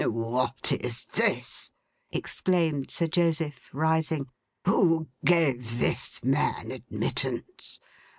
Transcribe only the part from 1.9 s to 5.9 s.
exclaimed Sir Joseph, rising. 'Who gave